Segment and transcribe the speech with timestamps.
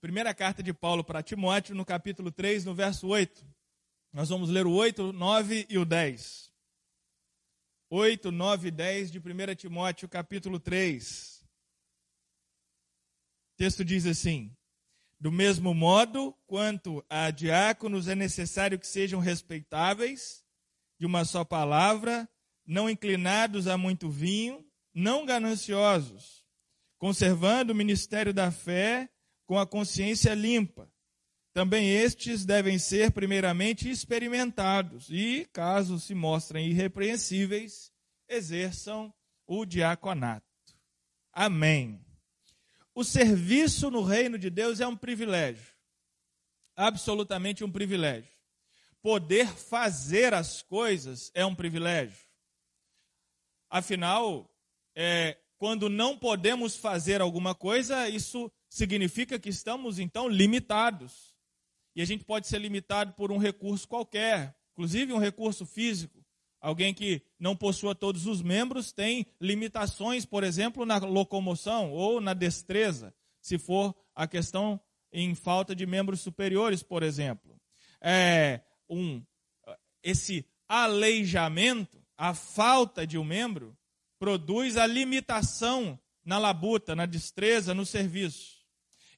[0.00, 3.44] Primeira carta de Paulo para Timóteo, no capítulo 3, no verso 8.
[4.12, 6.52] Nós vamos ler o 8, 9 e o 10.
[7.90, 11.44] 8, 9 e 10 de 1 Timóteo, capítulo 3.
[13.52, 14.56] O texto diz assim:
[15.20, 20.44] Do mesmo modo, quanto a diáconos, é necessário que sejam respeitáveis,
[20.98, 22.28] de uma só palavra,
[22.64, 24.64] não inclinados a muito vinho,
[24.94, 26.44] não gananciosos,
[26.98, 29.10] conservando o ministério da fé
[29.46, 30.90] com a consciência limpa.
[31.52, 37.90] Também estes devem ser, primeiramente, experimentados e, caso se mostrem irrepreensíveis,
[38.28, 39.14] exerçam
[39.46, 40.44] o diaconato.
[41.32, 42.04] Amém.
[42.94, 45.74] O serviço no reino de Deus é um privilégio,
[46.74, 48.34] absolutamente um privilégio.
[49.00, 52.26] Poder fazer as coisas é um privilégio.
[53.70, 54.50] Afinal,
[54.94, 61.34] é, quando não podemos fazer alguma coisa, isso significa que estamos então limitados.
[61.94, 66.24] E a gente pode ser limitado por um recurso qualquer, inclusive um recurso físico.
[66.60, 72.34] Alguém que não possua todos os membros tem limitações, por exemplo, na locomoção ou na
[72.34, 74.80] destreza, se for a questão
[75.12, 77.58] em falta de membros superiores, por exemplo.
[78.00, 79.22] É um,
[80.02, 83.76] esse aleijamento, a falta de um membro,
[84.18, 88.55] produz a limitação na labuta, na destreza, no serviço.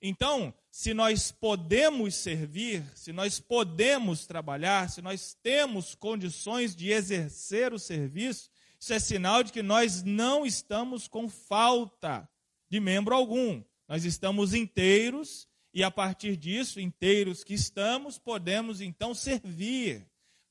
[0.00, 7.72] Então, se nós podemos servir, se nós podemos trabalhar, se nós temos condições de exercer
[7.72, 12.28] o serviço, isso é sinal de que nós não estamos com falta
[12.68, 13.62] de membro algum.
[13.88, 20.08] Nós estamos inteiros e a partir disso, inteiros que estamos, podemos então servir.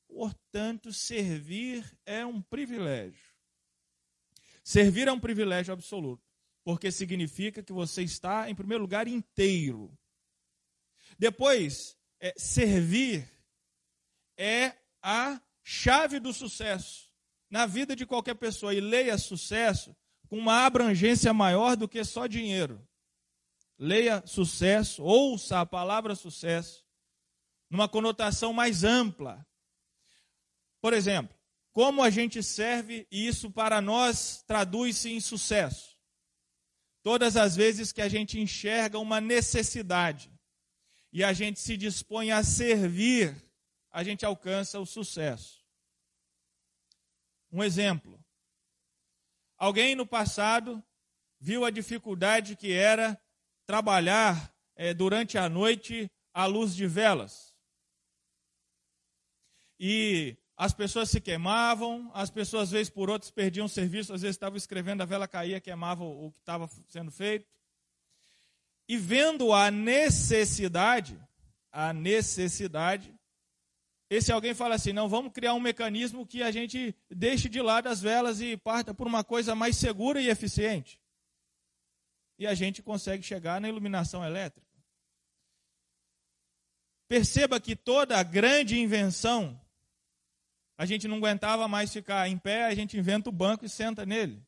[0.08, 3.28] Portanto, servir é um privilégio.
[4.62, 6.27] Servir é um privilégio absoluto
[6.68, 9.98] porque significa que você está, em primeiro lugar, inteiro.
[11.18, 13.26] Depois, é, servir
[14.38, 17.10] é a chave do sucesso
[17.50, 18.74] na vida de qualquer pessoa.
[18.74, 19.96] E leia sucesso
[20.28, 22.86] com uma abrangência maior do que só dinheiro.
[23.80, 26.86] Leia sucesso, ouça a palavra sucesso,
[27.70, 29.48] numa conotação mais ampla.
[30.82, 31.34] Por exemplo,
[31.72, 35.97] como a gente serve e isso para nós traduz-se em sucesso.
[37.08, 40.30] Todas as vezes que a gente enxerga uma necessidade
[41.10, 43.34] e a gente se dispõe a servir,
[43.90, 45.66] a gente alcança o sucesso.
[47.50, 48.22] Um exemplo.
[49.58, 50.84] Alguém no passado
[51.40, 53.18] viu a dificuldade que era
[53.66, 57.56] trabalhar é, durante a noite à luz de velas.
[59.80, 64.58] E as pessoas se queimavam, as pessoas, vezes, por outros, perdiam serviço, às vezes estavam
[64.58, 67.46] escrevendo, a vela caía, queimava o que estava sendo feito.
[68.90, 71.16] E vendo a necessidade,
[71.72, 73.14] a necessidade,
[74.10, 77.88] esse alguém fala assim: não, vamos criar um mecanismo que a gente deixe de lado
[77.88, 81.00] as velas e parta por uma coisa mais segura e eficiente.
[82.40, 84.66] E a gente consegue chegar na iluminação elétrica.
[87.08, 89.60] Perceba que toda grande invenção
[90.78, 94.06] a gente não aguentava mais ficar em pé, a gente inventa o banco e senta
[94.06, 94.44] nele.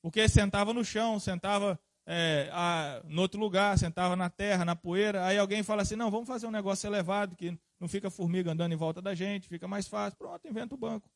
[0.00, 5.24] Porque sentava no chão, sentava é, a, no outro lugar, sentava na terra, na poeira.
[5.24, 8.72] Aí alguém fala assim: não, vamos fazer um negócio elevado, que não fica formiga andando
[8.72, 10.18] em volta da gente, fica mais fácil.
[10.18, 11.08] Pronto, inventa o banco.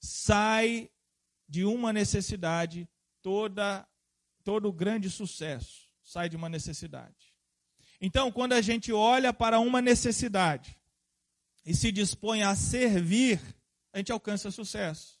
[0.00, 0.88] Sai
[1.48, 2.88] de uma necessidade
[3.20, 3.86] toda
[4.42, 7.32] todo grande sucesso sai de uma necessidade.
[8.00, 10.76] Então, quando a gente olha para uma necessidade
[11.64, 13.40] e se dispõe a servir,
[13.92, 15.20] a gente alcança sucesso.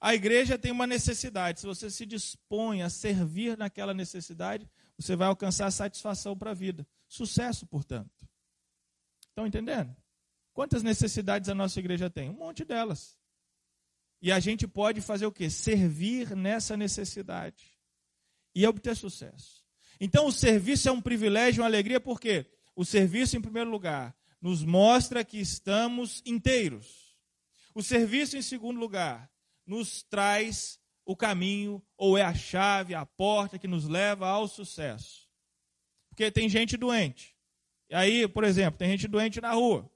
[0.00, 1.60] A igreja tem uma necessidade.
[1.60, 6.86] Se você se dispõe a servir naquela necessidade, você vai alcançar satisfação para a vida.
[7.08, 8.10] Sucesso, portanto.
[9.28, 9.94] Estão entendendo?
[10.52, 12.30] Quantas necessidades a nossa igreja tem?
[12.30, 13.18] Um monte delas.
[14.22, 15.50] E a gente pode fazer o quê?
[15.50, 17.78] Servir nessa necessidade
[18.54, 19.64] e obter sucesso.
[20.00, 24.64] Então, o serviço é um privilégio, uma alegria, porque o serviço, em primeiro lugar, nos
[24.64, 27.16] mostra que estamos inteiros.
[27.74, 29.30] O serviço, em segundo lugar,
[29.66, 35.28] nos traz o caminho, ou é a chave, a porta que nos leva ao sucesso.
[36.08, 37.36] Porque tem gente doente.
[37.88, 39.90] E aí, por exemplo, tem gente doente na rua.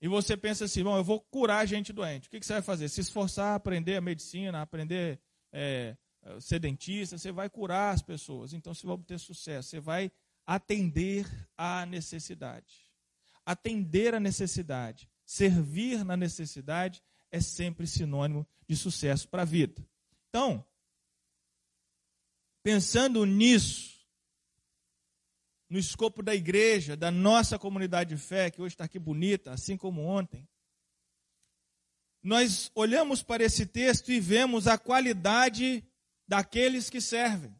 [0.00, 2.28] E você pensa assim, bom, eu vou curar gente doente.
[2.28, 2.88] O que você vai fazer?
[2.88, 5.20] Se esforçar, aprender a medicina, aprender
[5.52, 5.96] é,
[6.40, 8.52] ser dentista, você vai curar as pessoas.
[8.52, 9.70] Então você vai obter sucesso.
[9.70, 10.12] Você vai
[10.46, 11.26] atender
[11.56, 12.87] à necessidade
[13.48, 19.82] atender a necessidade, servir na necessidade é sempre sinônimo de sucesso para a vida.
[20.28, 20.62] Então,
[22.62, 24.06] pensando nisso,
[25.66, 29.78] no escopo da igreja, da nossa comunidade de fé, que hoje está aqui bonita, assim
[29.78, 30.46] como ontem,
[32.22, 35.82] nós olhamos para esse texto e vemos a qualidade
[36.26, 37.58] daqueles que servem.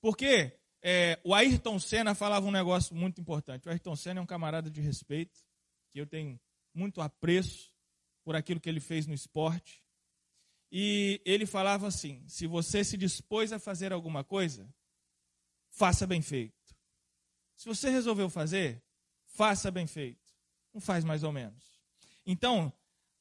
[0.00, 3.66] Porque é, o Ayrton Senna falava um negócio muito importante.
[3.66, 5.40] O Ayrton Senna é um camarada de respeito,
[5.90, 6.40] que eu tenho
[6.74, 7.70] muito apreço
[8.24, 9.84] por aquilo que ele fez no esporte.
[10.72, 14.72] E ele falava assim: se você se dispôs a fazer alguma coisa,
[15.68, 16.54] faça bem feito.
[17.56, 18.82] Se você resolveu fazer,
[19.26, 20.30] faça bem feito.
[20.72, 21.78] Não faz mais ou menos.
[22.24, 22.72] Então,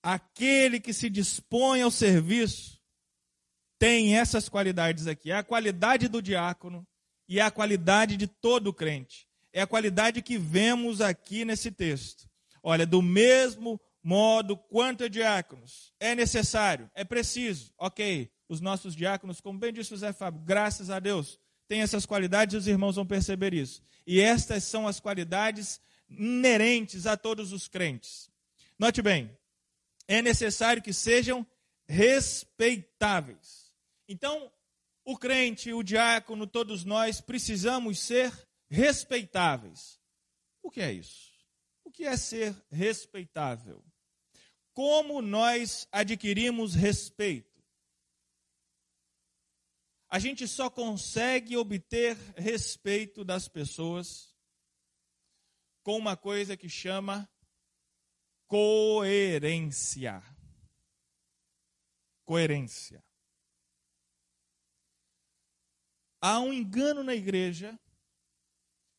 [0.02, 2.80] aquele que se dispõe ao serviço
[3.78, 5.32] tem essas qualidades aqui.
[5.32, 6.88] É a qualidade do diácono
[7.30, 9.28] e é a qualidade de todo crente.
[9.54, 12.28] É a qualidade que vemos aqui nesse texto.
[12.64, 17.72] Olha, do mesmo modo quanto é diáconos, é necessário, é preciso.
[17.78, 22.06] Ok, os nossos diáconos, como bem disse o Zé Fábio, graças a Deus, têm essas
[22.06, 23.84] qualidades e os irmãos vão perceber isso.
[24.08, 25.80] E estas são as qualidades
[26.10, 28.28] inerentes a todos os crentes.
[28.78, 29.30] Note bem,
[30.08, 31.46] é necessário que sejam
[31.88, 33.72] respeitáveis.
[34.08, 34.52] Então,
[35.10, 38.32] o crente, o diácono, todos nós precisamos ser
[38.70, 40.00] respeitáveis.
[40.62, 41.34] O que é isso?
[41.84, 43.84] O que é ser respeitável?
[44.72, 47.60] Como nós adquirimos respeito?
[50.08, 54.32] A gente só consegue obter respeito das pessoas
[55.82, 57.28] com uma coisa que chama
[58.46, 60.22] coerência.
[62.24, 63.04] Coerência.
[66.22, 67.80] Há um engano na igreja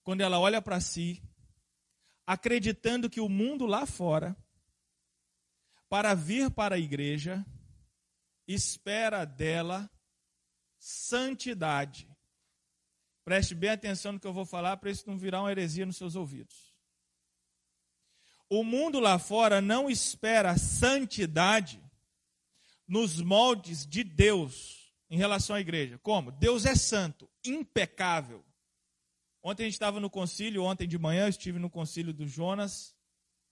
[0.02, 1.22] quando ela olha para si,
[2.26, 4.36] acreditando que o mundo lá fora,
[5.88, 7.44] para vir para a igreja,
[8.46, 9.90] espera dela
[10.78, 12.08] santidade.
[13.24, 15.96] Preste bem atenção no que eu vou falar para isso não virar uma heresia nos
[15.96, 16.74] seus ouvidos.
[18.48, 21.80] O mundo lá fora não espera santidade
[22.88, 24.79] nos moldes de Deus
[25.10, 25.98] em relação à igreja.
[25.98, 26.30] Como?
[26.30, 28.44] Deus é santo, impecável.
[29.42, 32.94] Ontem a gente estava no concílio, ontem de manhã eu estive no concílio do Jonas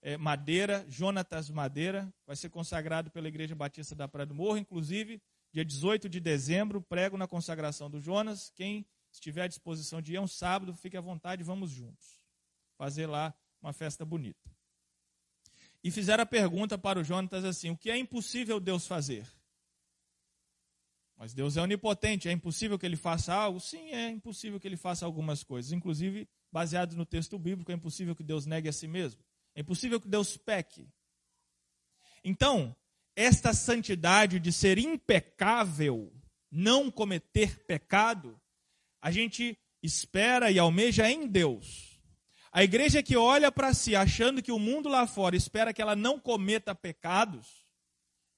[0.01, 5.21] é, Madeira, Jonatas Madeira, vai ser consagrado pela Igreja Batista da Praia do Morro, inclusive,
[5.53, 8.53] dia 18 de dezembro, prego na consagração do Jonas.
[8.55, 12.25] Quem estiver à disposição de ir, é um sábado, fique à vontade, vamos juntos.
[12.77, 14.49] Fazer lá uma festa bonita
[15.83, 19.27] e fizeram a pergunta para o Jonatas assim: o que é impossível Deus fazer?
[21.19, 23.59] Mas Deus é onipotente, é impossível que ele faça algo?
[23.59, 28.15] Sim, é impossível que ele faça algumas coisas, inclusive baseado no texto bíblico, é impossível
[28.15, 29.21] que Deus negue a si mesmo,
[29.53, 30.89] é impossível que Deus peque.
[32.23, 32.75] Então,
[33.17, 36.13] esta santidade de ser impecável,
[36.49, 38.41] não cometer pecado,
[39.03, 42.01] a gente espera e almeja em Deus.
[42.53, 45.97] A igreja que olha para si achando que o mundo lá fora espera que ela
[45.97, 47.68] não cometa pecados,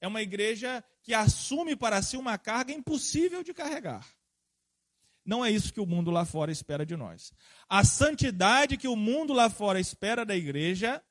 [0.01, 4.05] é uma igreja que assume para si uma carga impossível de carregar.
[5.23, 7.31] Não é isso que o mundo lá fora espera de nós.
[7.69, 11.01] A santidade que o mundo lá fora espera da igreja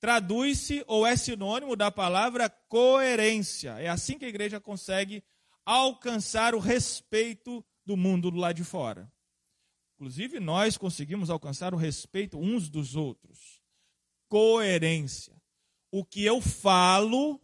[0.00, 3.72] traduz-se ou é sinônimo da palavra coerência.
[3.78, 5.22] É assim que a igreja consegue
[5.64, 9.10] alcançar o respeito do mundo do lado de fora.
[9.94, 13.62] Inclusive, nós conseguimos alcançar o respeito uns dos outros.
[14.28, 15.34] Coerência.
[15.90, 17.40] O que eu falo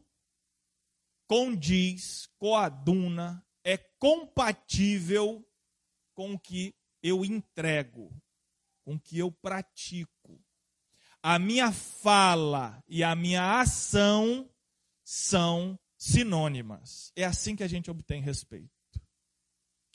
[1.30, 5.48] condiz, coaduna, é compatível
[6.12, 8.12] com o que eu entrego,
[8.84, 10.44] com o que eu pratico.
[11.22, 14.50] A minha fala e a minha ação
[15.04, 17.12] são sinônimas.
[17.14, 18.74] É assim que a gente obtém respeito.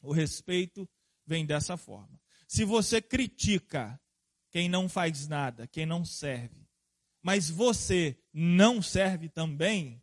[0.04, 0.88] O respeito
[1.26, 2.18] vem dessa forma.
[2.48, 4.00] Se você critica
[4.52, 6.66] quem não faz nada, quem não serve,
[7.22, 10.02] mas você não serve também,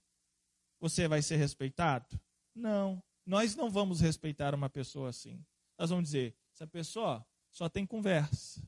[0.82, 2.20] você vai ser respeitado?
[2.52, 3.00] Não.
[3.24, 5.40] Nós não vamos respeitar uma pessoa assim.
[5.78, 8.60] Nós vamos dizer: essa pessoa só tem conversa.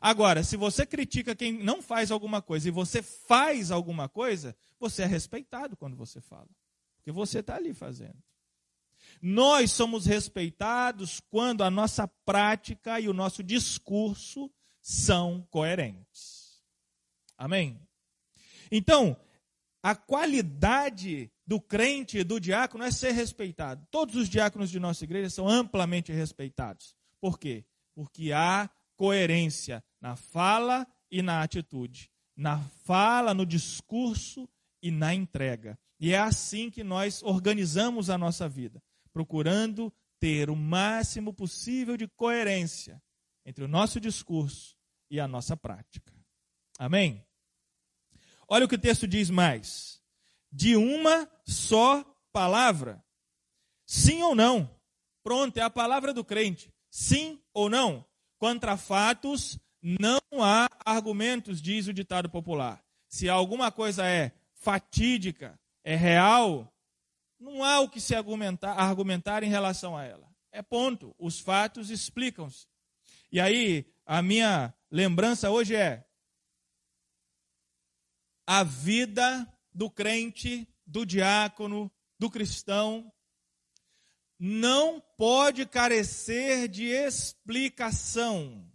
[0.00, 5.02] Agora, se você critica quem não faz alguma coisa e você faz alguma coisa, você
[5.02, 6.48] é respeitado quando você fala.
[6.96, 8.20] Porque você está ali fazendo.
[9.22, 16.64] Nós somos respeitados quando a nossa prática e o nosso discurso são coerentes.
[17.36, 17.80] Amém?
[18.72, 19.16] Então,
[19.82, 23.86] a qualidade do crente do diácono é ser respeitado.
[23.90, 26.94] Todos os diáconos de nossa igreja são amplamente respeitados.
[27.20, 27.64] Por quê?
[27.94, 34.48] Porque há coerência na fala e na atitude, na fala, no discurso
[34.82, 35.78] e na entrega.
[36.00, 38.82] E é assim que nós organizamos a nossa vida
[39.12, 43.02] procurando ter o máximo possível de coerência
[43.44, 44.76] entre o nosso discurso
[45.10, 46.12] e a nossa prática.
[46.78, 47.24] Amém?
[48.48, 50.00] Olha o que o texto diz mais.
[50.50, 53.04] De uma só palavra.
[53.86, 54.70] Sim ou não?
[55.22, 56.72] Pronto, é a palavra do crente.
[56.90, 58.04] Sim ou não?
[58.38, 62.82] Contra fatos não há argumentos, diz o ditado popular.
[63.08, 66.72] Se alguma coisa é fatídica, é real,
[67.38, 70.28] não há o que se argumentar, argumentar em relação a ela.
[70.50, 71.14] É ponto.
[71.18, 72.66] Os fatos explicam-se.
[73.30, 76.04] E aí, a minha lembrança hoje é:
[78.50, 83.12] a vida do crente, do diácono, do cristão,
[84.38, 88.66] não pode carecer de explicação.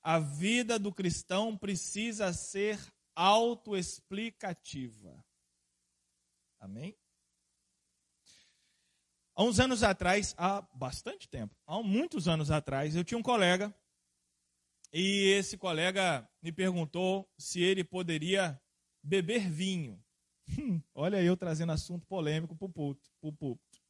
[0.00, 2.78] A vida do cristão precisa ser
[3.16, 5.26] autoexplicativa.
[6.60, 6.96] Amém?
[9.34, 13.74] Há uns anos atrás, há bastante tempo, há muitos anos atrás, eu tinha um colega
[14.96, 18.60] e esse colega me perguntou se ele poderia
[19.02, 20.00] beber vinho.
[20.94, 23.82] Olha eu trazendo assunto polêmico para o púlpito.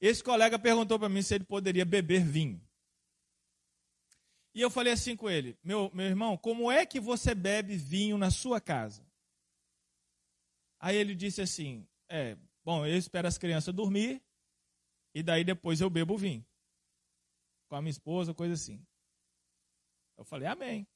[0.00, 2.64] Esse colega perguntou para mim se ele poderia beber vinho.
[4.54, 8.16] E eu falei assim com ele: meu, meu irmão, como é que você bebe vinho
[8.16, 9.04] na sua casa?
[10.78, 14.22] Aí ele disse assim: É, bom, eu espero as crianças dormir
[15.12, 16.46] e daí depois eu bebo vinho.
[17.68, 18.80] Com a minha esposa, coisa assim.
[20.18, 20.86] Eu falei, amém.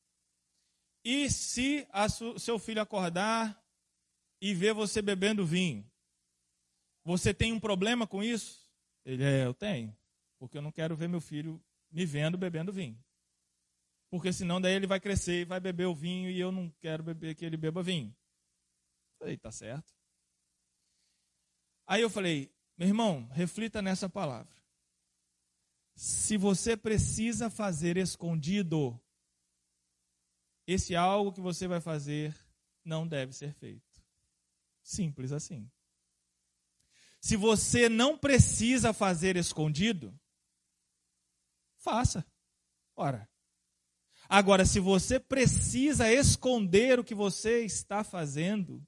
[1.04, 3.64] E se su, seu filho acordar
[4.40, 5.88] e ver você bebendo vinho,
[7.04, 8.68] você tem um problema com isso?
[9.04, 9.96] Ele, é, eu tenho.
[10.38, 13.02] Porque eu não quero ver meu filho me vendo bebendo vinho.
[14.10, 17.02] Porque senão daí ele vai crescer e vai beber o vinho e eu não quero
[17.02, 18.08] beber que ele beba vinho.
[18.08, 19.92] Eu falei, tá certo.
[21.86, 24.62] Aí eu falei, meu irmão, reflita nessa palavra.
[25.94, 29.01] Se você precisa fazer escondido,
[30.72, 32.34] esse algo que você vai fazer
[32.84, 34.02] não deve ser feito.
[34.82, 35.70] Simples assim.
[37.20, 40.18] Se você não precisa fazer escondido,
[41.76, 42.26] faça.
[42.96, 43.28] Ora.
[44.28, 48.84] Agora, se você precisa esconder o que você está fazendo,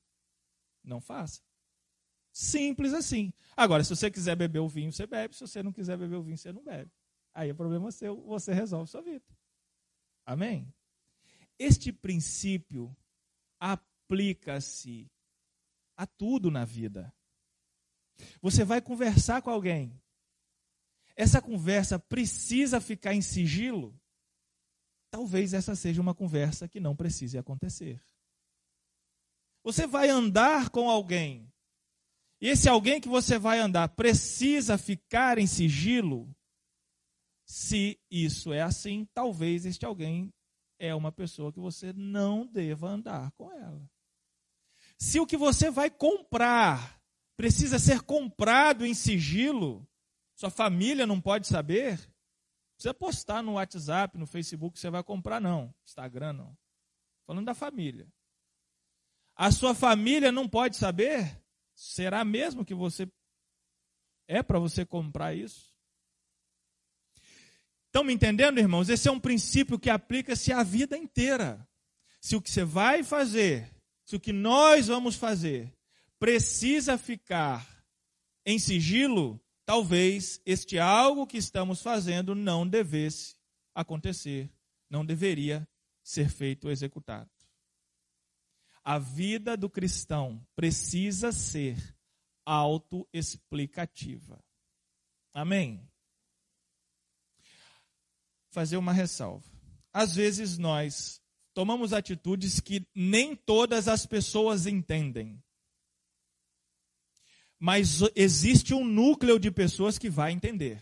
[0.83, 1.43] não faça.
[2.33, 3.33] Simples assim.
[3.57, 5.35] Agora, se você quiser beber o vinho, você bebe.
[5.35, 6.91] Se você não quiser beber o vinho, você não bebe.
[7.33, 9.25] Aí o problema é seu, você resolve sua vida.
[10.27, 10.73] Amém?
[11.59, 12.97] Este princípio
[13.61, 15.11] aplica-se
[15.97, 17.15] a tudo na vida.
[18.41, 20.01] Você vai conversar com alguém.
[21.17, 23.99] Essa conversa precisa ficar em sigilo?
[25.11, 28.05] Talvez essa seja uma conversa que não precise acontecer.
[29.63, 31.51] Você vai andar com alguém.
[32.41, 36.29] E esse alguém que você vai andar precisa ficar em sigilo?
[37.47, 40.33] Se isso é assim, talvez este alguém
[40.85, 43.91] é uma pessoa que você não deva andar com ela.
[44.99, 47.03] Se o que você vai comprar
[47.37, 49.89] precisa ser comprado em sigilo,
[50.35, 51.99] sua família não pode saber,
[52.77, 55.75] precisa postar no WhatsApp, no Facebook que você vai comprar, não.
[55.87, 56.57] Instagram, não.
[57.27, 58.07] Falando da família.
[59.35, 61.43] A sua família não pode saber?
[61.75, 63.11] Será mesmo que você
[64.29, 65.74] é para você comprar isso?
[67.95, 68.89] Estão me entendendo, irmãos?
[68.89, 71.65] Esse é um princípio que aplica-se à vida inteira.
[72.21, 73.71] Se o que você vai fazer,
[74.05, 75.73] se o que nós vamos fazer,
[76.19, 77.65] precisa ficar
[78.45, 83.37] em sigilo, talvez este algo que estamos fazendo não devesse
[83.73, 84.51] acontecer,
[84.91, 85.65] não deveria
[86.03, 87.31] ser feito ou executado.
[88.83, 91.77] A vida do cristão precisa ser
[92.45, 94.45] autoexplicativa.
[95.33, 95.89] Amém?
[98.55, 99.45] Fazer uma ressalva.
[99.93, 101.21] Às vezes nós
[101.53, 105.43] tomamos atitudes que nem todas as pessoas entendem.
[107.59, 110.81] Mas existe um núcleo de pessoas que vai entender.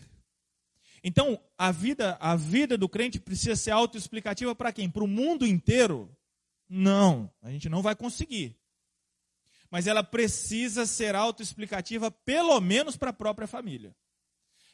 [1.03, 4.89] Então, a vida, a vida do crente precisa ser autoexplicativa para quem?
[4.89, 6.15] Para o mundo inteiro?
[6.69, 8.55] Não, a gente não vai conseguir.
[9.69, 13.95] Mas ela precisa ser autoexplicativa pelo menos para a própria família.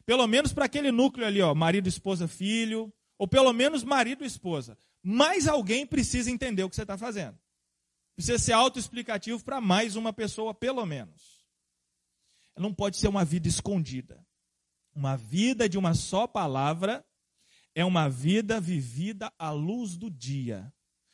[0.09, 4.25] Pelo menos para aquele núcleo ali, ó, marido, esposa, filho, ou pelo menos marido e
[4.25, 4.75] esposa.
[5.03, 7.37] Mais alguém precisa entender o que você está fazendo.
[8.15, 11.45] Precisa ser autoexplicativo para mais uma pessoa, pelo menos.
[12.57, 14.25] Não pode ser uma vida escondida.
[14.95, 17.05] Uma vida de uma só palavra
[17.75, 20.73] é uma vida vivida à luz do dia.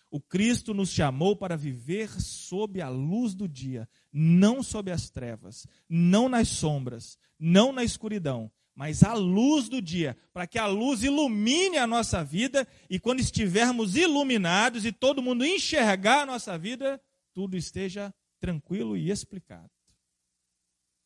[0.09, 5.67] O Cristo nos chamou para viver sob a luz do dia, não sob as trevas,
[5.89, 11.01] não nas sombras, não na escuridão, mas a luz do dia, para que a luz
[11.01, 17.01] ilumine a nossa vida e quando estivermos iluminados e todo mundo enxergar a nossa vida,
[17.33, 19.71] tudo esteja tranquilo e explicado.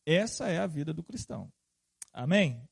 [0.04, 1.52] Essa é a vida do cristão.
[2.12, 2.68] Amém?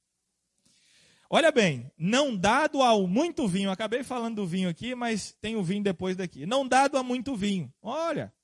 [1.30, 5.62] Olha bem, não dado ao muito vinho, acabei falando do vinho aqui, mas tem o
[5.62, 6.44] vinho depois daqui.
[6.44, 7.72] Não dado a muito vinho.
[7.80, 8.34] Olha.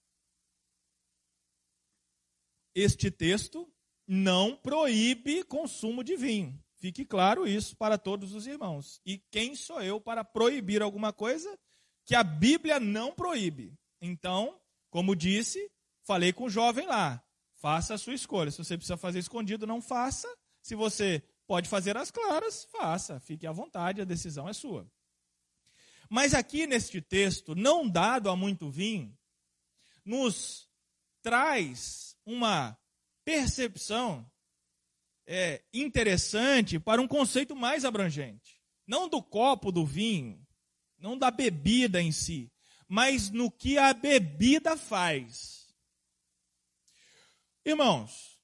[2.74, 3.72] Este texto
[4.06, 6.58] não proíbe consumo de vinho.
[6.76, 9.00] Fique claro isso para todos os irmãos.
[9.06, 11.58] E quem sou eu para proibir alguma coisa
[12.04, 13.72] que a Bíblia não proíbe?
[14.00, 15.70] Então, como disse,
[16.02, 17.22] falei com o jovem lá.
[17.54, 18.50] Faça a sua escolha.
[18.50, 20.28] Se você precisa fazer escondido, não faça.
[20.60, 24.90] Se você Pode fazer as claras, faça, fique à vontade, a decisão é sua.
[26.08, 29.16] Mas aqui neste texto, não dado a muito vinho,
[30.04, 30.68] nos
[31.22, 32.78] traz uma
[33.24, 34.30] percepção
[35.26, 38.60] é, interessante para um conceito mais abrangente.
[38.86, 40.44] Não do copo do vinho,
[40.98, 42.52] não da bebida em si,
[42.86, 45.74] mas no que a bebida faz.
[47.64, 48.38] Irmãos,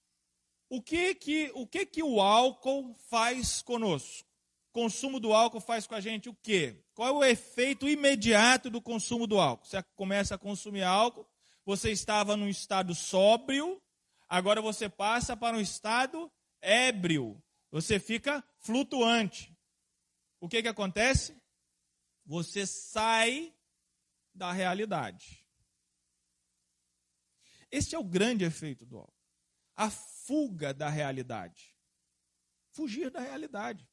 [0.69, 4.29] o que que o, que que o álcool faz conosco?
[4.73, 6.77] Consumo do álcool faz com a gente o quê?
[6.95, 9.67] Qual é o efeito imediato do consumo do álcool?
[9.67, 11.27] Você começa a consumir álcool,
[11.67, 13.83] você estava num estado sóbrio,
[14.31, 16.33] agora você passa para um estado
[16.63, 17.43] ébrio.
[17.71, 19.55] Você fica flutuante.
[20.41, 21.37] O que que acontece?
[22.25, 23.55] Você sai
[24.33, 25.45] da realidade.
[27.71, 29.13] Esse é o grande efeito do álcool.
[29.77, 31.77] A fuga da realidade.
[32.71, 33.89] Fugir da realidade.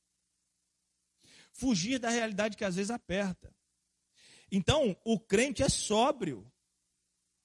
[1.51, 3.53] Fugir da realidade que às vezes aperta.
[4.51, 6.51] Então, o crente é sóbrio.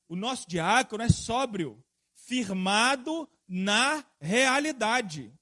[0.08, 1.81] O nosso diácono é sóbrio,
[2.26, 5.32] firmado na realidade,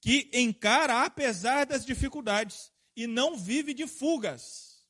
[0.00, 4.84] que encara apesar das dificuldades e não vive de fugas.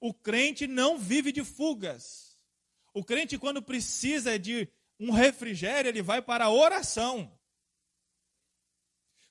[0.00, 2.36] O crente não vive de fugas.
[2.92, 7.36] O crente, quando precisa de um refrigério, ele vai para a oração.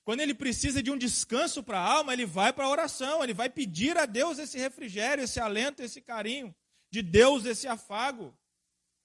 [0.04, 3.34] Quando ele precisa de um descanso para a alma, ele vai para a oração, ele
[3.34, 6.54] vai pedir a Deus esse refrigério, esse alento, esse carinho,
[6.90, 8.36] de Deus esse afago.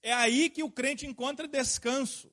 [0.02, 2.32] É aí que o crente encontra descanso.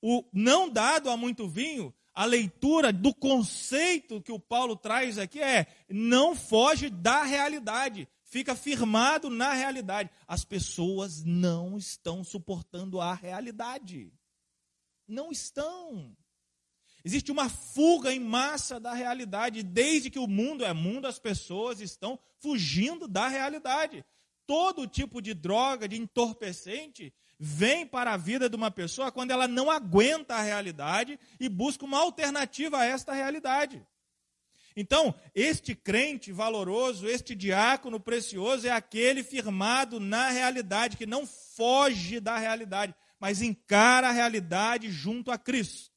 [0.00, 5.40] O não dado a muito vinho, a leitura do conceito que o Paulo traz aqui
[5.40, 10.10] é: não foge da realidade, fica firmado na realidade.
[10.26, 14.12] As pessoas não estão suportando a realidade.
[15.06, 16.16] Não estão.
[17.04, 19.62] Existe uma fuga em massa da realidade.
[19.62, 24.04] Desde que o mundo é mundo, as pessoas estão fugindo da realidade.
[24.52, 29.48] Todo tipo de droga, de entorpecente, vem para a vida de uma pessoa quando ela
[29.48, 33.82] não aguenta a realidade e busca uma alternativa a esta realidade.
[34.76, 42.20] Então, este crente valoroso, este diácono precioso, é aquele firmado na realidade, que não foge
[42.20, 45.90] da realidade, mas encara a realidade junto a Cristo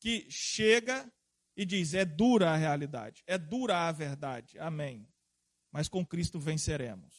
[0.00, 1.06] que chega
[1.54, 4.58] e diz: é dura a realidade, é dura a verdade.
[4.58, 5.06] Amém.
[5.70, 7.14] Mas com Cristo venceremos.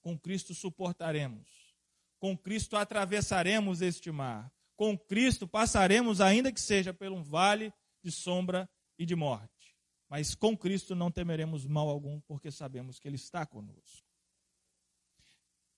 [0.00, 1.48] Com Cristo suportaremos.
[2.18, 4.52] Com Cristo atravessaremos este mar.
[4.76, 9.76] Com Cristo passaremos, ainda que seja por um vale de sombra e de morte.
[10.08, 14.06] Mas com Cristo não temeremos mal algum, porque sabemos que Ele está conosco.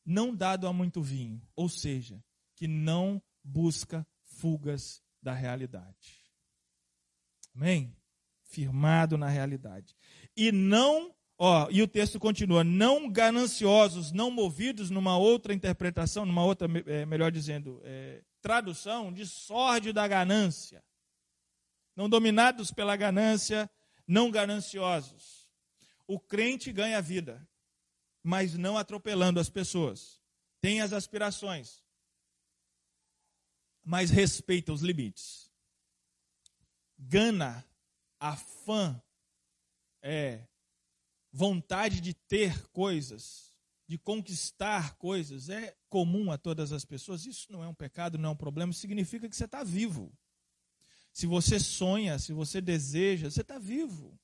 [0.05, 2.23] Não dado a muito vinho, ou seja,
[2.57, 6.25] que não busca fugas da realidade.
[7.55, 7.97] Amém?
[8.55, 9.97] Firmado na realidade.
[10.37, 16.45] E não, ó, e o texto continua, não gananciosos, não movidos numa outra interpretação, numa
[16.45, 20.85] outra, é, melhor dizendo, é, tradução, de sorte da ganância.
[21.97, 23.69] Não dominados pela ganância,
[24.07, 25.51] não gananciosos.
[26.07, 27.45] O crente ganha vida,
[28.23, 30.23] mas não atropelando as pessoas.
[30.61, 31.83] Tem as aspirações,
[33.85, 35.51] mas respeita os limites.
[36.97, 37.67] Gana,
[38.19, 39.01] afã,
[40.03, 40.47] é,
[41.33, 43.53] vontade de ter coisas,
[43.87, 47.27] de conquistar coisas, é comum a todas as pessoas.
[47.27, 50.13] Isso não é um pecado, não é um problema, significa que você está vivo.
[51.13, 54.19] Se você sonha, se você deseja, você está vivo.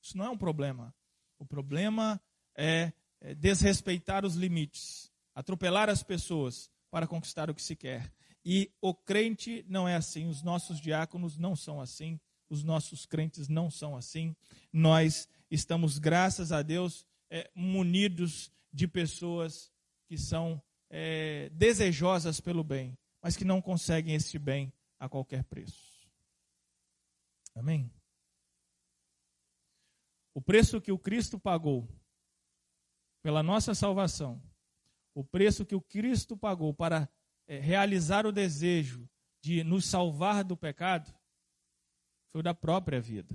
[0.00, 0.94] Isso não é um problema.
[1.38, 2.20] O problema
[2.56, 8.12] é, é desrespeitar os limites, atropelar as pessoas para conquistar o que se quer.
[8.44, 13.48] E o crente não é assim, os nossos diáconos não são assim, os nossos crentes
[13.48, 14.34] não são assim.
[14.72, 19.72] Nós estamos, graças a Deus, é, munidos de pessoas
[20.06, 26.08] que são é, desejosas pelo bem, mas que não conseguem esse bem a qualquer preço.
[27.54, 27.90] Amém?
[30.34, 31.88] O preço que o Cristo pagou
[33.22, 34.40] pela nossa salvação,
[35.14, 37.08] o preço que o Cristo pagou para
[37.46, 39.08] é, realizar o desejo
[39.40, 41.15] de nos salvar do pecado,
[42.42, 43.34] da própria vida.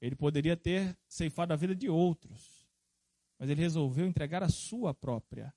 [0.00, 2.66] Ele poderia ter ceifado a vida de outros,
[3.38, 5.54] mas ele resolveu entregar a sua própria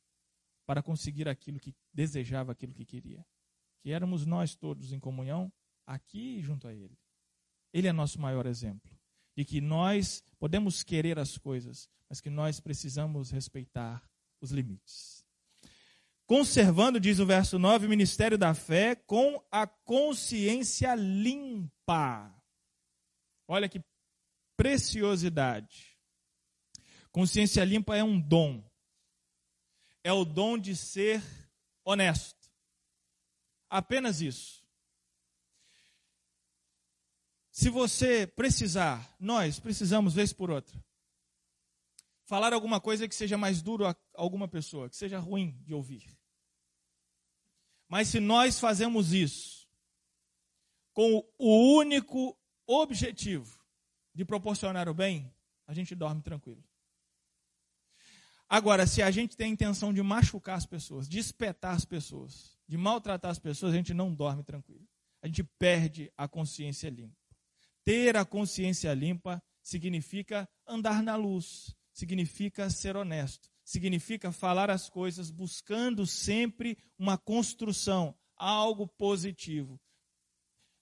[0.66, 3.26] para conseguir aquilo que desejava, aquilo que queria.
[3.82, 5.52] Que éramos nós todos em comunhão
[5.86, 6.98] aqui junto a ele.
[7.74, 8.92] Ele é nosso maior exemplo
[9.36, 14.08] de que nós podemos querer as coisas, mas que nós precisamos respeitar
[14.40, 15.26] os limites.
[16.26, 21.73] Conservando, diz o verso 9, o ministério da fé com a consciência limpa.
[23.48, 23.84] Olha que
[24.56, 25.98] preciosidade.
[27.12, 28.64] Consciência limpa é um dom.
[30.04, 31.22] É o dom de ser
[31.84, 32.50] honesto.
[33.70, 34.64] Apenas isso.
[37.52, 40.84] Se você precisar, nós precisamos, vez por outra,
[42.26, 46.04] falar alguma coisa que seja mais duro a alguma pessoa, que seja ruim de ouvir.
[47.88, 49.53] Mas se nós fazemos isso
[50.94, 53.60] com o único objetivo
[54.14, 55.34] de proporcionar o bem,
[55.68, 56.64] a gente dorme tranquilo.
[58.48, 62.56] Agora, se a gente tem a intenção de machucar as pessoas, de espetar as pessoas,
[62.68, 64.88] de maltratar as pessoas, a gente não dorme tranquilo.
[65.22, 67.18] A gente perde a consciência limpa.
[67.84, 75.32] Ter a consciência limpa significa andar na luz, significa ser honesto, significa falar as coisas
[75.32, 79.80] buscando sempre uma construção, algo positivo.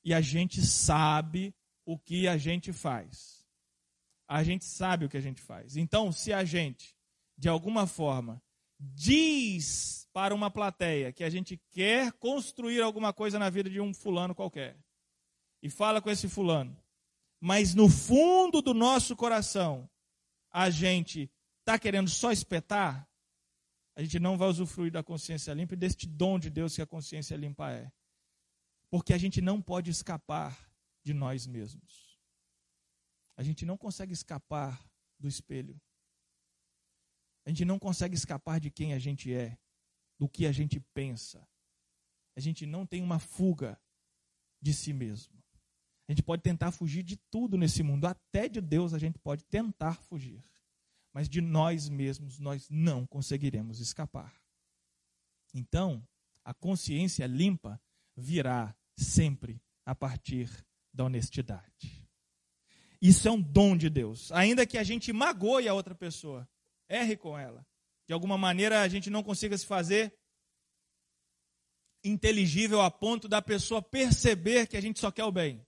[0.04, 1.54] E a gente sabe
[1.86, 3.46] o que a gente faz.
[4.28, 5.76] A gente sabe o que a gente faz.
[5.76, 6.96] Então, se a gente,
[7.38, 8.42] de alguma forma,
[8.80, 13.94] diz para uma plateia que a gente quer construir alguma coisa na vida de um
[13.94, 14.78] fulano qualquer,
[15.62, 16.76] e fala com esse fulano,
[17.40, 19.90] mas no fundo do nosso coração
[20.52, 23.08] a gente está querendo só espetar,
[23.96, 26.88] a gente não vai usufruir da consciência limpa e deste dom de Deus que a
[26.88, 27.92] consciência limpa é.
[28.92, 30.70] Porque a gente não pode escapar
[31.02, 32.20] de nós mesmos.
[33.38, 34.86] A gente não consegue escapar
[35.18, 35.80] do espelho.
[37.46, 39.58] A gente não consegue escapar de quem a gente é,
[40.20, 41.48] do que a gente pensa.
[42.36, 43.82] A gente não tem uma fuga
[44.62, 45.42] de si mesmo.
[46.08, 49.46] A gente pode tentar fugir de tudo nesse mundo, até de Deus a gente pode
[49.46, 50.44] tentar fugir.
[51.14, 54.36] Mas de nós mesmos nós não conseguiremos escapar.
[55.54, 56.06] Então,
[56.44, 57.82] a consciência limpa
[58.16, 60.50] virá sempre a partir
[60.94, 62.08] da honestidade.
[63.02, 64.32] Isso é um dom de Deus.
[64.32, 66.48] Ainda que a gente magoe a outra pessoa,
[66.88, 67.66] erre com ela.
[68.08, 70.14] De alguma maneira a gente não consiga se fazer
[72.04, 75.66] inteligível a ponto da pessoa perceber que a gente só quer o bem.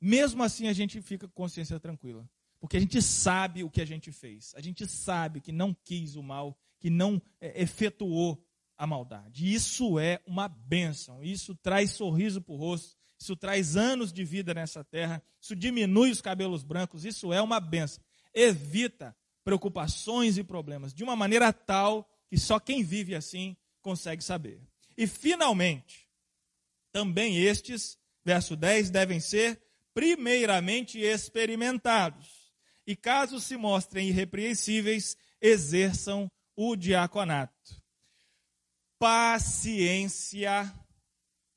[0.00, 2.28] Mesmo assim, a gente fica com consciência tranquila.
[2.60, 4.54] Porque a gente sabe o que a gente fez.
[4.54, 8.42] A gente sabe que não quis o mal, que não é, efetuou
[8.76, 9.52] a maldade.
[9.52, 11.22] Isso é uma bênção.
[11.22, 12.96] Isso traz sorriso para o rosto.
[13.18, 15.22] Isso traz anos de vida nessa terra.
[15.40, 17.04] Isso diminui os cabelos brancos.
[17.04, 18.02] Isso é uma bênção.
[18.34, 24.60] Evita preocupações e problemas de uma maneira tal que só quem vive assim consegue saber.
[24.96, 26.08] E finalmente,
[26.92, 29.60] também estes, verso 10, devem ser
[29.94, 32.52] primeiramente experimentados,
[32.86, 37.82] e caso se mostrem irrepreensíveis, exerçam o diaconato.
[39.08, 40.50] Paciência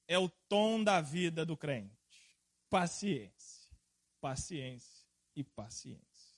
[0.08, 1.98] é o tom da vida do crente.
[2.70, 3.76] Paciência,
[4.22, 5.04] paciência
[5.36, 6.38] e paciência.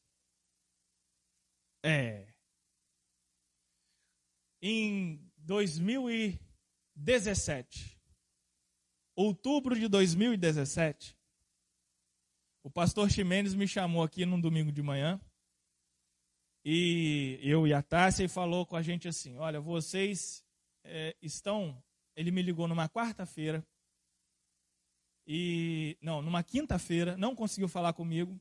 [1.83, 2.33] É.
[4.61, 7.99] Em 2017,
[9.13, 11.19] outubro de 2017,
[12.63, 15.19] o pastor Ximenes me chamou aqui num domingo de manhã.
[16.63, 20.41] E eu e a Tássia e falou com a gente assim: Olha, vocês
[20.83, 21.81] é, estão.
[22.15, 23.65] Ele me ligou numa quarta-feira.
[25.25, 25.97] E.
[26.01, 27.15] Não, numa quinta-feira.
[27.17, 28.39] Não conseguiu falar comigo.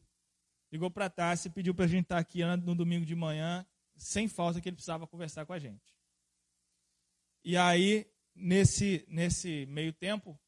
[0.73, 3.67] Ligou para a Tássia e pediu para a gente estar aqui no domingo de manhã,
[3.97, 5.97] sem falta, que ele precisava conversar com a gente.
[7.43, 10.39] E aí, nesse, nesse meio tempo,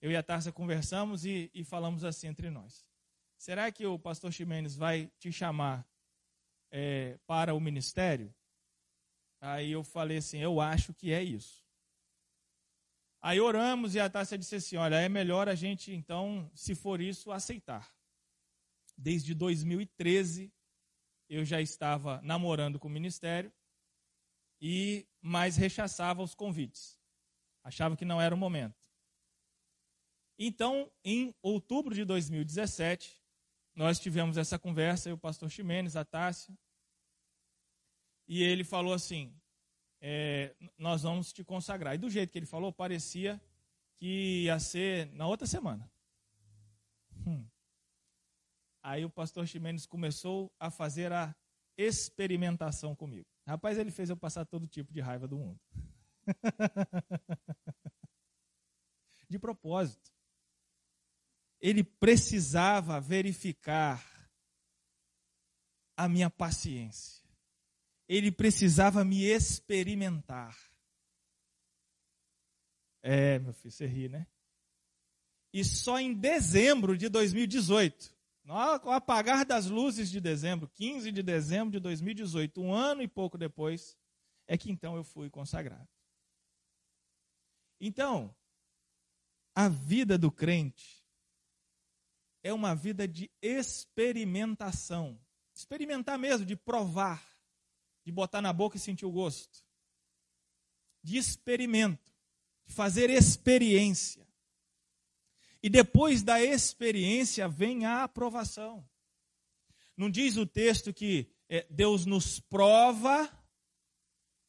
[0.00, 2.86] eu e a Tássia conversamos e, e falamos assim entre nós.
[3.36, 5.86] Será que o pastor Ximenes vai te chamar
[6.70, 8.34] é, para o ministério?
[9.40, 11.64] Aí eu falei assim: eu acho que é isso.
[13.20, 17.00] Aí oramos e a Tássia disse assim: olha, é melhor a gente, então, se for
[17.00, 17.92] isso, aceitar.
[18.96, 20.52] Desde 2013
[21.28, 23.52] eu já estava namorando com o ministério
[24.60, 26.98] e mais rechaçava os convites.
[27.62, 28.86] Achava que não era o momento.
[30.38, 33.20] Então, em outubro de 2017,
[33.74, 36.56] nós tivemos essa conversa, eu, o pastor Ximenes, a Tássia,
[38.26, 39.34] e ele falou assim:
[40.00, 41.94] é, Nós vamos te consagrar.
[41.94, 43.40] E do jeito que ele falou, parecia
[43.96, 45.90] que ia ser na outra semana.
[47.26, 47.46] Hum.
[48.82, 51.34] Aí o pastor Ximenes começou a fazer a
[51.76, 53.26] experimentação comigo.
[53.46, 55.60] Rapaz, ele fez eu passar todo tipo de raiva do mundo.
[59.28, 60.10] de propósito.
[61.60, 64.04] Ele precisava verificar
[65.96, 67.25] a minha paciência.
[68.08, 70.56] Ele precisava me experimentar.
[73.02, 74.26] É, meu filho, você ri, né?
[75.52, 78.14] E só em dezembro de 2018,
[78.44, 83.36] no apagar das luzes de dezembro, 15 de dezembro de 2018, um ano e pouco
[83.36, 83.96] depois,
[84.46, 85.88] é que então eu fui consagrado.
[87.80, 88.34] Então,
[89.54, 91.04] a vida do crente
[92.42, 95.18] é uma vida de experimentação.
[95.54, 97.26] Experimentar mesmo, de provar,
[98.06, 99.62] de botar na boca e sentir o gosto.
[101.02, 102.10] De experimento,
[102.64, 104.26] de fazer experiência.
[105.62, 108.88] E depois da experiência vem a aprovação.
[109.94, 113.30] Não diz o texto que é, Deus nos prova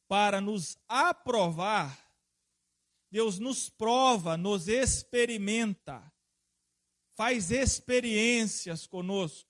[0.06, 2.08] para nos aprovar
[3.10, 6.12] Deus nos prova, nos experimenta,
[7.14, 9.48] faz experiências conosco,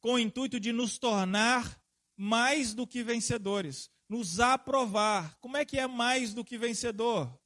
[0.00, 1.81] com o intuito de nos tornar
[2.22, 5.36] mais do que vencedores, nos aprovar.
[5.40, 7.36] Como é que é mais do que vencedor?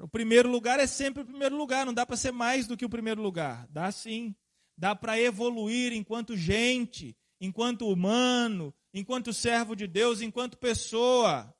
[0.00, 2.86] O primeiro lugar é sempre o primeiro lugar, não dá para ser mais do que
[2.86, 3.68] o primeiro lugar.
[3.68, 4.34] Dá sim.
[4.78, 11.54] Dá para evoluir enquanto gente, enquanto humano, enquanto servo de Deus, enquanto pessoa.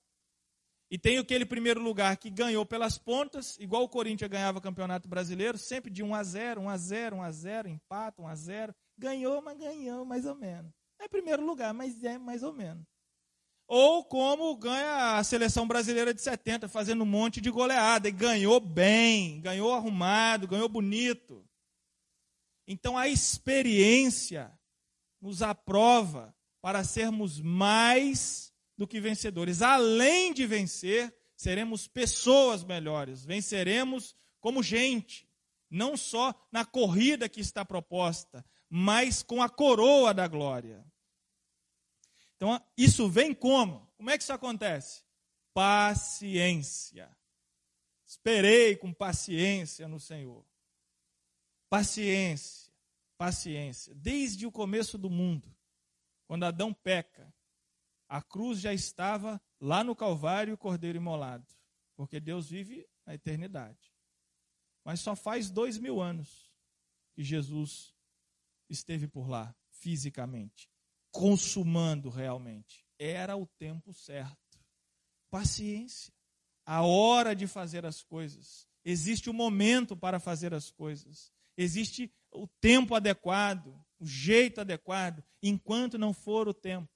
[0.91, 5.07] E tem aquele primeiro lugar que ganhou pelas pontas, igual o Corinthians ganhava o Campeonato
[5.07, 8.35] Brasileiro, sempre de 1 a 0, 1 a 0, 1 a 0, empate, 1 a
[8.35, 8.75] 0.
[8.97, 10.73] Ganhou, mas ganhou mais ou menos.
[11.01, 12.85] É primeiro lugar, mas é mais ou menos.
[13.69, 18.09] Ou como ganha a seleção brasileira de 70, fazendo um monte de goleada.
[18.09, 21.45] E ganhou bem, ganhou arrumado, ganhou bonito.
[22.67, 24.53] Então a experiência
[25.21, 29.63] nos aprova para sermos mais do que vencedores.
[29.63, 35.29] Além de vencer, seremos pessoas melhores, venceremos como gente,
[35.71, 40.85] não só na corrida que está proposta, mas com a coroa da glória.
[42.37, 43.87] Então, isso vem como?
[43.97, 45.05] Como é que isso acontece?
[45.55, 47.17] Paciência.
[48.07, 50.45] Esperei com paciência no Senhor.
[51.69, 52.73] Paciência,
[53.19, 53.95] paciência.
[53.95, 55.53] Desde o começo do mundo,
[56.27, 57.35] quando Adão peca,
[58.09, 61.47] a cruz já estava lá no Calvário o cordeiro imolado,
[61.97, 63.93] porque Deus vive na eternidade.
[64.85, 66.53] Mas só faz dois mil anos
[67.15, 67.96] que Jesus
[68.69, 70.69] esteve por lá, fisicamente,
[71.11, 72.85] consumando realmente.
[72.99, 74.59] Era o tempo certo.
[75.31, 76.13] Paciência.
[76.65, 78.67] A hora de fazer as coisas.
[78.85, 81.33] Existe o momento para fazer as coisas.
[81.57, 85.23] Existe o tempo adequado, o jeito adequado.
[85.43, 86.89] Enquanto não for o tempo,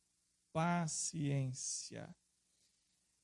[0.52, 2.14] paciência.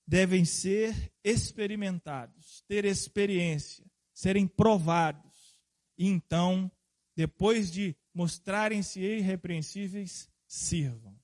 [0.06, 5.60] Devem ser experimentados, ter experiência, serem provados.
[5.98, 6.70] E então,
[7.16, 11.14] depois de mostrarem-se irrepreensíveis, sirvam.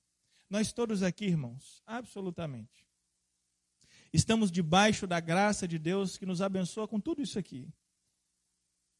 [0.47, 2.87] Nós todos aqui, irmãos, absolutamente.
[4.13, 7.67] Estamos debaixo da graça de Deus que nos abençoa com tudo isso aqui.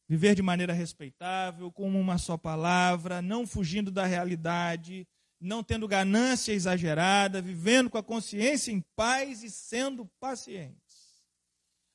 [0.08, 5.06] Viver de maneira respeitável, com uma só palavra, não fugindo da realidade,
[5.40, 11.22] não tendo ganância exagerada, vivendo com a consciência em paz e sendo pacientes.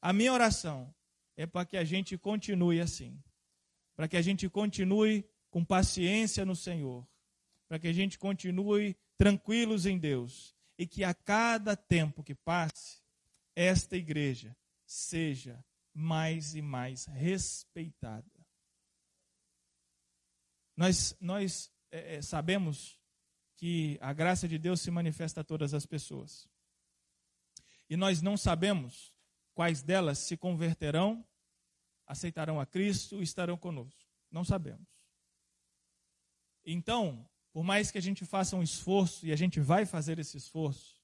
[0.01, 0.95] A minha oração
[1.35, 3.21] é para que a gente continue assim,
[3.97, 7.07] para que a gente continue com paciência no Senhor,
[7.67, 13.01] para que a gente continue tranquilos em Deus e que a cada tempo que passe,
[13.55, 18.25] esta igreja seja mais e mais respeitada.
[20.75, 22.97] Nós, nós é, sabemos
[23.57, 26.47] que a graça de Deus se manifesta a todas as pessoas.
[27.89, 29.13] E nós não sabemos
[29.53, 31.27] quais delas se converterão,
[32.07, 34.09] aceitarão a Cristo e estarão conosco.
[34.31, 34.87] Não sabemos.
[36.65, 40.37] Então, por mais que a gente faça um esforço, e a gente vai fazer esse
[40.37, 40.99] esforço,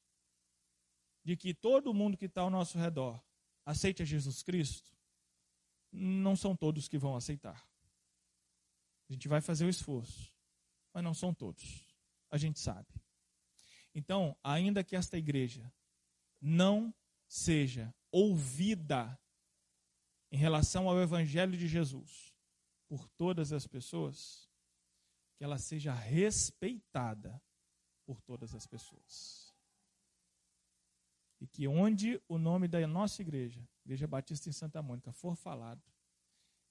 [1.23, 3.21] de que todo mundo que está ao nosso redor
[3.65, 4.91] aceite a Jesus Cristo,
[5.91, 7.67] não são todos que vão aceitar.
[9.09, 10.31] A gente vai fazer o esforço,
[10.93, 11.85] mas não são todos
[12.35, 12.87] a gente sabe.
[13.93, 15.71] Então, ainda que esta igreja
[16.41, 16.93] não
[17.27, 19.17] seja ouvida
[20.31, 22.33] em relação ao Evangelho de Jesus
[22.87, 24.44] por todas as pessoas,
[25.37, 27.41] que ela seja respeitada
[28.05, 29.53] por todas as pessoas.
[31.41, 35.83] E que onde o nome da nossa igreja, Igreja Batista em Santa Mônica, for falado,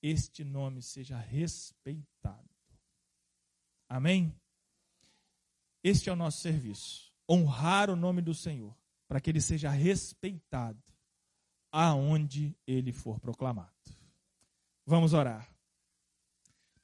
[0.02, 2.48] este nome seja respeitado.
[3.88, 4.34] Amém?
[5.82, 7.12] Este é o nosso serviço.
[7.28, 10.82] Honrar o nome do Senhor, para que ele seja respeitado
[11.70, 13.72] aonde ele for proclamado.
[14.86, 15.53] Vamos orar.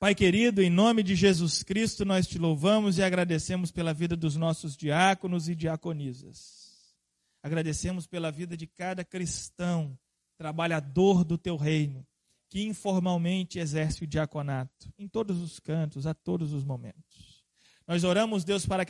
[0.00, 4.34] Pai querido, em nome de Jesus Cristo, nós te louvamos e agradecemos pela vida dos
[4.34, 6.96] nossos diáconos e diaconisas.
[7.42, 9.94] Agradecemos pela vida de cada cristão,
[10.38, 12.02] trabalhador do teu reino,
[12.48, 17.44] que informalmente exerce o diaconato, em todos os cantos, a todos os momentos.
[17.86, 18.78] Nós oramos, Deus, para que